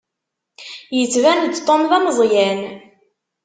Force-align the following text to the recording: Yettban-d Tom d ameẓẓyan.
Yettban-d 0.97 1.55
Tom 1.57 1.81
d 1.89 1.91
ameẓẓyan. 1.97 2.61